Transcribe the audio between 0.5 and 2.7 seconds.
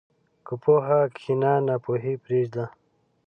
پوهه کښېنه، ناپوهي پرېږده.